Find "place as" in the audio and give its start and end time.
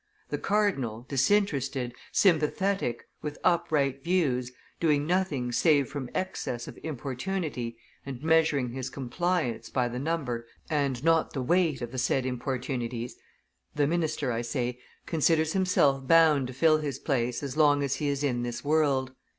16.97-17.55